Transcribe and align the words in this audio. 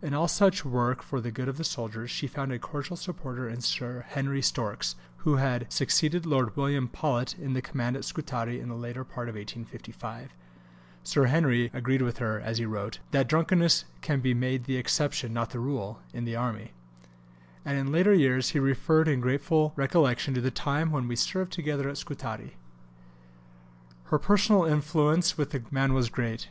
In 0.00 0.14
all 0.14 0.28
such 0.28 0.64
work 0.64 1.02
for 1.02 1.20
the 1.20 1.32
good 1.32 1.48
of 1.48 1.56
the 1.56 1.64
soldiers, 1.64 2.08
she 2.08 2.28
found 2.28 2.52
a 2.52 2.60
cordial 2.60 2.94
supporter 2.96 3.48
in 3.48 3.60
Sir 3.60 4.04
Henry 4.06 4.40
Storks, 4.40 4.94
who 5.16 5.34
had 5.38 5.66
succeeded 5.72 6.24
Lord 6.24 6.54
William 6.56 6.86
Paulet 6.86 7.36
in 7.40 7.54
the 7.54 7.60
command 7.60 7.96
at 7.96 8.04
Scutari 8.04 8.60
in 8.60 8.68
the 8.68 8.76
latter 8.76 9.02
part 9.02 9.28
of 9.28 9.34
1855. 9.34 10.30
Sir 11.02 11.24
Henry 11.24 11.72
agreed 11.74 12.02
with 12.02 12.18
her, 12.18 12.38
as 12.40 12.58
he 12.58 12.64
wrote, 12.64 13.00
"that 13.10 13.28
drunkenness 13.28 13.84
can 14.00 14.20
be 14.20 14.32
made 14.32 14.62
the 14.62 14.76
exception, 14.76 15.32
not 15.32 15.50
the 15.50 15.58
rule, 15.58 16.00
in 16.12 16.24
the 16.24 16.36
Army"; 16.36 16.70
and 17.64 17.76
in 17.76 17.90
later 17.90 18.14
years 18.14 18.50
he 18.50 18.60
referred 18.60 19.08
in 19.08 19.20
grateful 19.20 19.72
recollection 19.74 20.34
to 20.34 20.40
the 20.40 20.52
time 20.52 20.92
when 20.92 21.08
"we 21.08 21.16
served 21.16 21.50
together 21.52 21.88
at 21.88 21.98
Scutari." 21.98 22.36
Panmure, 22.36 22.46
vol. 22.46 22.46
ii. 22.46 22.56
p. 22.92 24.04
28. 24.04 24.04
Statement, 24.04 24.04
p. 24.04 24.04
v. 24.04 24.10
Her 24.10 24.18
personal 24.20 24.64
influence 24.66 25.36
with 25.36 25.50
the 25.50 25.64
men 25.72 25.94
was 25.94 26.08
great. 26.08 26.48